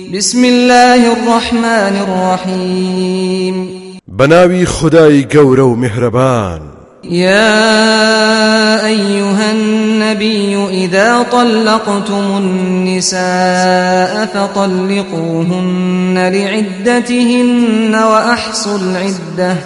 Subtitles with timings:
[0.00, 6.60] بسم الله الرحمن الرحيم بناوي خداي قورو مهربان
[7.04, 19.56] يا أيها النبي إذا طلقتم النساء فطلقوهن لعدتهن وأحصوا العدة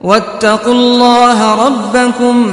[0.00, 2.52] واتقوا الله ربكم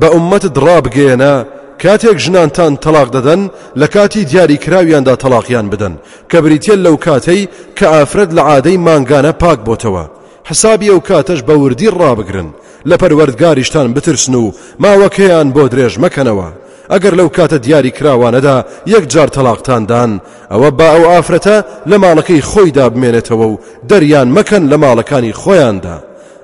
[0.00, 1.34] بە ئومەتت ڕابگەێنە
[1.82, 3.42] کاتێک ژنانتان تەلاق دەدەن
[3.80, 5.94] لە کاتی دیاری کراویاندا تەلاقیان بدەن.
[6.30, 10.04] کە بریتێل لەو کاتەی کە ئافرەت لە عادەی مانگانە پاک بۆتەوە.
[10.50, 12.48] حسابی ئەو کاتەش بە وردی ڕابگرن.
[12.88, 16.48] لە پەروەردگاریشتان بترسن و ماوەکەیان بۆ درێژ مەکەنەوە.
[16.92, 18.56] ئەگەر لەو کاتە دیاری کراوانەدا
[18.94, 20.10] یەک جار تەلاقتاندان
[20.52, 21.56] ئەوە با ئەو ئافرەتە
[21.90, 23.58] لە ماڵەکەی خۆیدا بمێنێتەوە و
[23.90, 25.96] دەریان مەکەن لە ماڵەکانی خۆیاندا.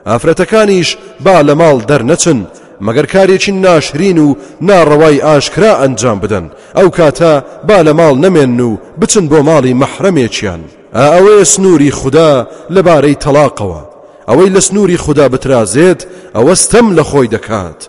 [0.09, 0.91] ئافرەتەکانیش
[1.25, 2.41] با لە ماڵ دەرنەچن.
[2.87, 4.37] مەگەر کارێکی ناشرین و
[4.69, 6.47] ناڕەوای ئاشکرا ئەنجام بدەن.
[6.77, 7.33] ئەو کاتە
[7.69, 10.61] با لە ماڵ نەمێن و بچن بۆ ماڵی مەحرەمێکیان
[10.95, 12.31] ئەوەیە سنووری خوددا
[12.75, 13.83] لەبارەی تەلاقەوە.
[14.29, 16.01] ئەوەی لە سنووری خوددا بترازێت
[16.37, 17.81] ئەوەستەم لە خۆی دەکات.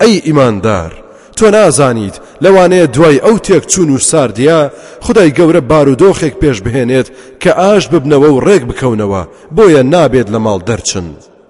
[0.00, 0.92] ئەی ئیماندار
[1.40, 4.60] تۆ نازانیت لەوانەیە دوای ئەو تێک چوون و ساردیا
[5.00, 7.08] خدای گەورە بارودۆخێک پێش بهێنێت
[7.42, 9.22] کە ئاش ببنەوە و ڕێک بکەونەوە
[9.56, 11.08] بۆیە نابێت لە ماڵ دەرچن.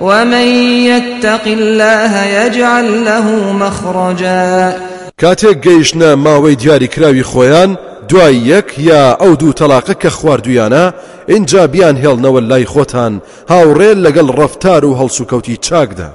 [0.00, 0.46] ومن
[0.90, 4.72] يتق الله يجعل له مخرجا.
[5.20, 7.78] کاتێک گەیشتە ماوەی دیاری کراوی خۆیان
[8.08, 10.94] دوای یەک یا ئەو دوو تەلاقە کە خواردویانە
[11.28, 13.12] اینجا بیان هێڵنەوە لای خۆتان
[13.50, 16.10] هاوڕێن لەگەڵ ڕفتار و هەڵسوکەوتی چاکدا.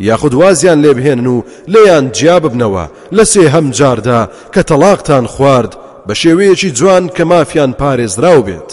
[0.00, 2.84] یاخود وازیان لێبهێنن و لێیان جیا ببنەوە
[3.16, 5.72] لە سێ هەم جاردا کە تەلاقتان خوارد
[6.08, 8.70] بە شێوەیەکی جوان کە مافیان پارێزراو بێت.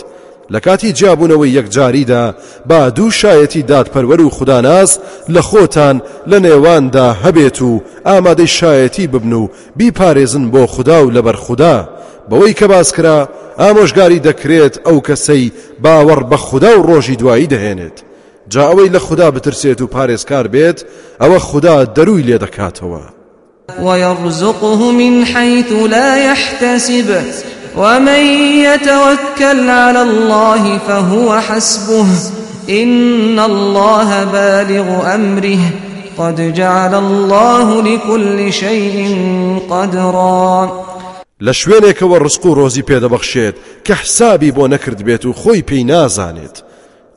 [0.53, 2.35] لە کاتی جیابوونەوەی یەکجاریدا
[2.69, 4.99] با دوو شایەتی دادپەروەر و خوداناز
[5.29, 9.47] لە خۆتان لە نێواندا هەبێت و ئامادەی شایەتی ببن و
[9.79, 11.89] بیپارێزن بۆ خوددا و لەبەر خوددا.
[12.29, 15.51] بەوەی کە باسکرا ئامۆژگاری دەکرێت ئەو کەسەی
[15.83, 17.97] باوەڕ بە خوددا و ڕۆژی دوایی دەهێنێت.
[18.49, 20.79] جا ئەوەی لە خوددا بترسێت و پارێزکار بێت
[21.21, 23.03] ئەوە خوددا دەروی لێ دەکاتەوە.
[23.83, 27.09] ويرزقه من حيث لا يحتسب
[27.77, 28.25] ومن
[28.65, 32.05] يتوكل على الله فهو حسبه.
[32.69, 35.59] إن الله بالغ أمره.
[36.17, 39.17] قد جعل الله لكل شيء
[39.69, 40.83] قدرا.
[41.43, 43.55] لە شوێنێکەوە ڕسق و ڕۆزی پێدەبەخشێت
[43.87, 46.63] کە حسابی بۆ نەکرد بێت و خۆی پێی نازانێت.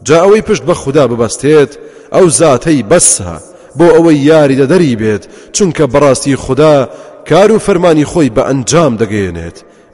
[0.04, 1.72] جا ئەوەی پشت بە خوددا ببەستێت
[2.12, 3.34] ئەو زاتەی بەسە
[3.78, 6.88] بۆ ئەوەی یاریدەدەری بێت چونکە بەڕاستی خوددا
[7.28, 8.30] کار و فەرمانی خۆی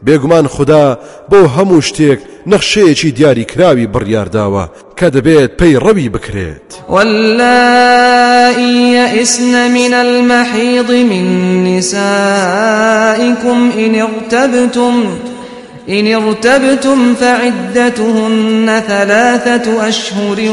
[0.07, 0.99] بێگومان خدا
[1.31, 4.65] بۆ هەموو شتێک نەخشەیەکی دیاری کراوی بڕیارداوە
[4.99, 6.09] کە دەبێت پێی ڕەوی
[6.89, 11.25] واللائي يئسن من المحيض من
[11.77, 14.95] نسائكم إن ارتبتم
[15.89, 20.51] إن ارتبتم فعدتهن ثلاثة أشهر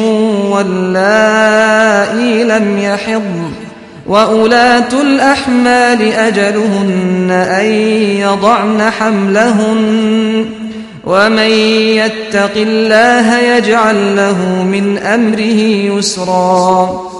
[0.51, 3.62] واللائي لم يحضن.
[4.07, 7.65] وأولاة الأحمال أجلهن أن
[8.25, 10.45] يضعن حملهن
[11.03, 11.49] ومن
[11.99, 15.59] يتق الله يجعل له من أمره
[15.97, 17.13] يسرا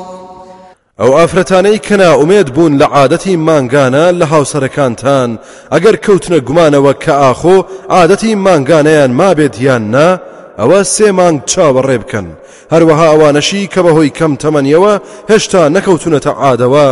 [1.00, 5.30] ئەو ئافرەتانەی کەنا ئومێد بوون لە عادەتی مانگانە لە هاوسەرەکانتان
[5.74, 7.58] ئەگەر کەوتنە گومانەوە کە ئاخۆ
[7.90, 10.20] عادەتی مانگانەیان مابێت یان نا
[10.60, 12.28] ئەوە سێ مانگ چاوەڕێ بکەن
[12.74, 14.94] هەروەها ئەوانەشی کە بەهۆی کەم تەمەنیەوە
[15.32, 16.88] هێشتا نەکەوتونەتە عادەوە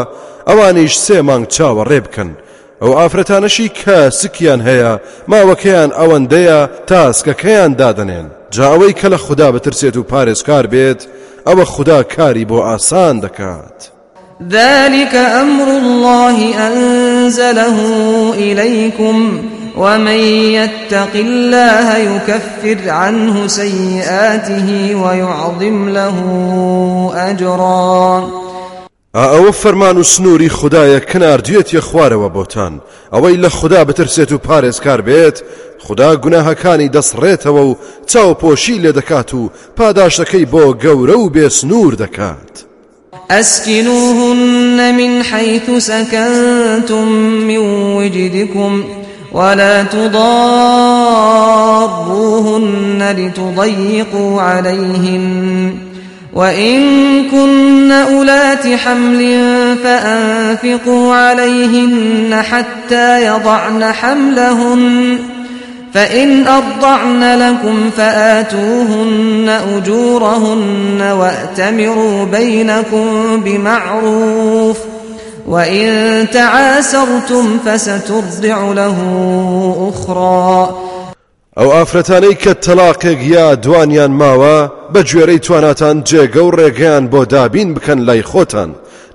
[0.50, 2.30] ئەوانیش سێ مانگ چاوەڕێ بکەن
[2.82, 4.92] ئەو ئافرەتانەشی کە سکیان هەیە
[5.32, 6.60] ماوەکەیان ئەوەندەیە
[6.90, 11.02] تاسکەکەیان دادنێن جاوەی کە لە خوددا بترسێت و پارێزکار بێت
[11.48, 13.80] ئەوە خوددا کاری بۆ ئاسان دەکات.
[14.50, 16.38] ذلك أمر الله
[16.68, 17.78] أنزله
[18.34, 19.18] إليكم
[19.78, 20.20] ومن
[20.58, 26.16] يتق الله يكفر عنه سيئاته ويعظم له
[27.16, 28.42] أجرا.
[29.16, 32.74] ئەوە فەرمان و سنووری خدایە کناردوێت یە خوارەوە بۆتان
[33.14, 35.38] ئەوەی لە خوددا بترسێت و پارێزکار بێت
[35.80, 37.78] خدا گوناهەکانی دەسڕێتەوە و
[38.12, 42.54] چاوپۆشی لێ دەکات و پاداشتەکەی بۆ گەورە و بێ سنوور دەکات.
[43.32, 47.08] أسكنوهن من حيث سكنتم
[47.48, 47.58] من
[47.98, 48.84] وجدكم.
[49.34, 50.52] ولا تضاروهن
[53.18, 55.74] لتضيقوا عليهن.
[56.34, 56.80] وإن
[57.30, 59.40] كن أولات حمل
[59.84, 65.18] فأنفقوا عليهن حتى يضعن حملهن.
[65.94, 74.91] فإن أرضعن لكم فآتوهن أجورهن وأتمروا بينكم بمعروف ۖ.
[75.48, 78.98] وإن تعاسرتم فسترضع له
[79.90, 80.76] أخرى.
[81.58, 84.58] ئەو ئافرەتانەی کە تەلاقێک یا دوانیان ماوە
[84.94, 88.70] بە گوێرەی تواناتان جێگە و ڕێگەیان بۆ دابین بکەن لای خۆتان.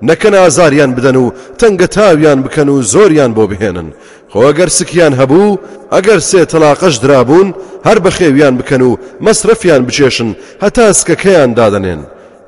[0.08, 3.88] نەکەن ئازاریان بدەن و تەنگە تاویان بکەن و زۆریان بۆ بهێنن.
[4.32, 5.58] خۆ ئەگەر سکیان هەبوو
[5.94, 7.48] ئەگەر سێ تەلاقەش درابوون
[7.86, 10.30] هەر بەخێویان بکەن و مەسرفیان بچێشن
[10.64, 12.02] هەتا سکەکەیان دادەنێن.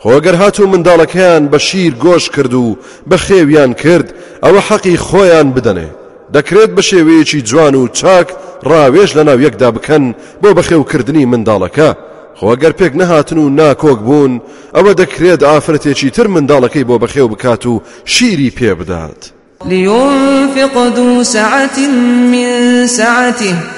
[0.04, 2.76] خۆگەر هاتوو منداڵەکەیان بە شیر گۆش کرد و
[3.10, 4.08] بە خێویان کرد
[4.44, 5.88] ئەوە حەقی خۆیان بدەنێ.
[6.34, 8.28] دەکرێت بە شێوەیەکی جوان و چاک
[8.68, 10.04] ڕاوێژ لە ناو یەکدا بکەن
[10.42, 11.90] بۆ بەخێوکردنی منداڵەکە.
[12.40, 14.32] خۆگەر پێک نەهاتن و ناکۆک بوون
[14.76, 19.20] ئەوە دەکرێت ئافرەتێکی تر منداڵەکەی بۆ بەخێو بکات و شیری پێ بدات.
[19.66, 21.78] لينفق ذو سعة
[22.32, 23.77] من سعته.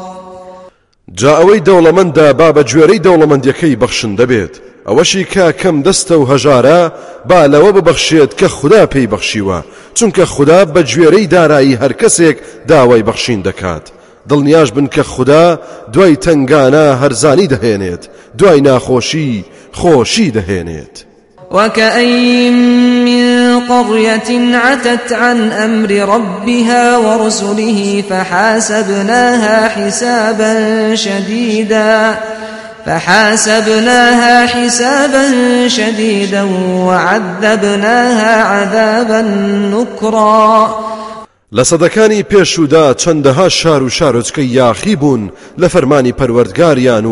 [1.19, 4.53] جا ئەوەی دەوڵەمەندە با بە گوێرەی دەوڵەمەندیەکەی بەخشن دەبێت.
[4.87, 6.81] ئەوەشی کا کەم دەستە و هەژارە
[7.29, 9.59] با لەوە ببەخشێت کە خوددا پێی بەخشیوە.
[9.97, 12.37] چونکە خوددا بە گوێرەی دارایی هەر کەسێک
[12.69, 13.85] داوای بەخشین دەکات.
[14.29, 15.59] دڵنیاش بن کە خوددا
[15.93, 18.03] دوای تنگانە هەرزانی دەهێنێت.
[18.37, 19.45] دوای ناخۆشی
[19.79, 20.95] خۆشی دەهێنێت.
[21.51, 22.55] وكأين
[23.05, 32.15] من قرية عتت عن أمر ربها ورسله فحاسبناها حسابا شديدا
[32.85, 35.27] فحاسبناها حسابا
[35.67, 36.43] شديدا
[36.85, 39.21] وعذبناها عذابا
[39.71, 40.75] نكرا.
[41.55, 47.05] لە سەدەکانی پێشودا چەندەها شار و شارۆچکە یاخی بوون لە فەرمانی پەروەردگاریان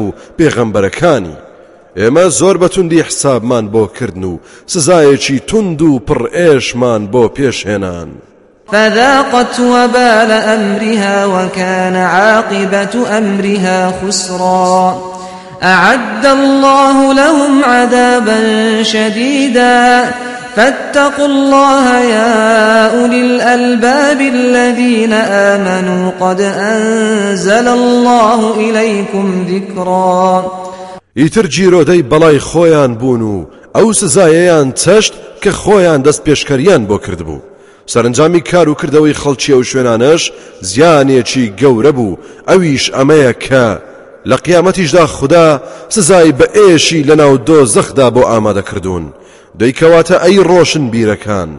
[1.98, 4.38] ئێمە زۆر بەتوندی حسابمان بۆ کردن و
[4.68, 8.10] سزایەکی تند و پڕ ئێشمان بۆ پێشهێنان.
[8.72, 14.98] فذاقت وبال أمرها وكان عاقبة أمرها خسرا.
[15.64, 18.40] أعد الله لهم عذابا
[18.84, 20.10] شديدا.
[20.56, 30.59] فاتقوا الله يا أولي الألباب الذين آمنوا قد أنزل الله إليكم ذكرا.
[31.18, 33.46] ئیتر جیرۆدەی بەڵای خۆیان بوون و
[33.76, 37.42] ئەو سزایەیان چەشت کە خۆیان دەست پێشکەریان بۆ کرد بوو.
[37.92, 40.32] سەرنجامی کار و کردەوەی خەڵکیە و شوێنانش
[40.70, 42.20] زیانێکی گەورە بوو.
[42.48, 43.68] ئەویش ئەمەیە کە
[44.30, 49.06] لە قیامەتیشدا خوددا سزای بە ئێشی لەناو دۆ زەخدا بۆ ئامادەکردوون
[49.60, 51.50] دەیکەواتە ئەی ڕۆشن بیرەکان.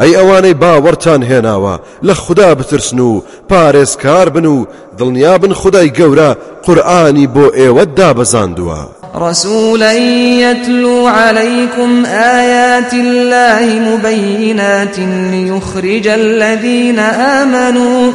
[0.00, 1.74] ئەی ئەوانەی باوەڕتان هێناوە
[2.06, 4.66] لە خوددا بترسن و پارێزکار بن و
[4.98, 6.30] دڵنیابن خدای گەورە
[6.66, 8.80] قورآانی بۆ ئێوە دابەزاندووە
[9.16, 14.98] رسولا يتلو عليكم آيات الله مبينات
[15.32, 16.98] ليخرج الذين
[17.38, 18.12] آمنوا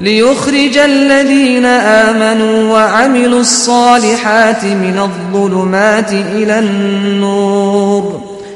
[0.00, 8.33] ليخرج الذين آمنوا وعملوا الصالحات من الظلمات إلى النور.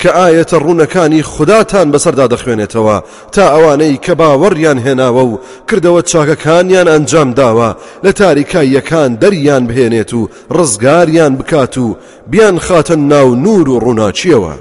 [0.00, 2.96] کە ئاەتە ڕوونەکانی خوداتان بەسەردا دەخوێنێتەوە.
[3.34, 5.38] تا ئەوانەی کە باوەڕیان هێناوە و
[5.68, 7.70] کردەوە چاکەکانیان ئەنجام داوە
[8.04, 11.96] لە تاریکاییەکان دەریان بهێنێت و ڕزگاریان بکات و
[12.30, 14.54] بیان خاتە ناو نور و ڕووناچیەوە.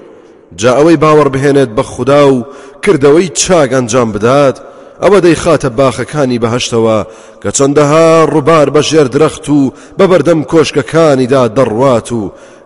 [0.60, 2.46] جا ئەوەی باوەڕ بهێنێت بە خوددا و
[2.84, 4.58] کردەوەی چاک ئەنجام بدات
[5.04, 7.00] ئەوە دەی خاتە باخەکانی بەهشتەوە
[7.42, 12.22] کە چەندەها ڕووبار بە ژێر درەخت و بەبەردەم کۆشکەکانیدا دەڕوات و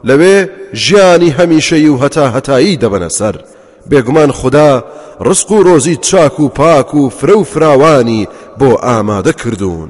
[0.08, 3.36] لەوێ ژیانی هەمیشەی و هەتا هەتایی دەبەنە سەر
[3.90, 4.84] بێگومان خوددا
[5.22, 8.28] ڕسق و ڕۆزی چاک و پاک و فرە و فراوانی
[8.60, 9.90] بۆ ئامادە کردوون.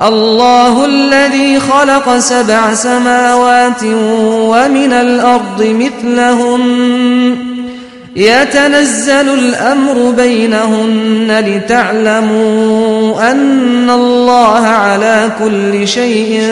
[0.00, 3.82] الله الذي خلق سبع سماوات
[4.50, 6.60] ومن الأرض مثلهم.
[8.16, 16.42] يتنزل الأمر بينهن لتعلموا أن الله على كل شيء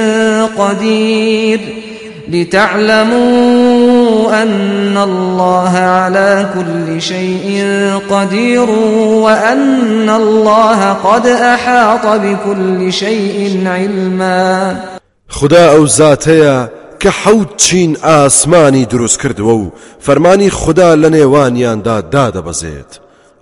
[0.58, 1.83] قدير.
[2.28, 3.94] لتعلموا
[4.42, 7.64] أن الله على كل شيء
[8.10, 8.70] قدير
[9.24, 14.76] وأن الله قد أحاط بكل شيء علما.
[15.28, 16.68] خدا أو ذاتيا
[17.04, 19.72] کە حەوت چین ئاسمانی دروست کردووە و
[20.06, 22.92] فەرمانی خدا لە نێوانیاندا دادەبەزێت.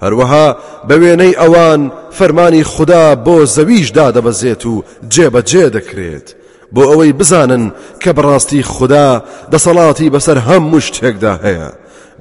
[0.02, 0.56] هەروەها
[0.88, 6.28] بە وێنەی ئەوان فەرمانی خدا بۆ زەویش دادەبەزێت و جێبەجێ دەکرێت.
[6.74, 7.64] بۆ ئەوەی بزانن
[8.02, 9.08] کە بەڕاستی خدا
[9.52, 11.70] دەسەڵاتی بەسەر هەموو شتێکدا هەیە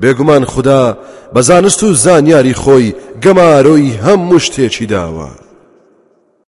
[0.02, 0.98] بێگومان خدا
[1.36, 5.30] بەزانست و زانیاری خۆی گەمارۆی هەموو شتێکی داوە.